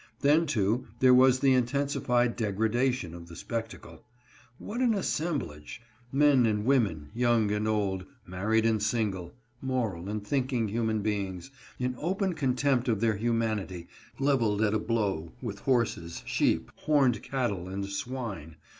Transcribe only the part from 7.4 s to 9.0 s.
and old, married and